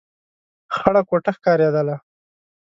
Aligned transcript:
خړه 0.75 1.01
کوټه 1.09 1.31
ښکارېدله. 1.37 1.95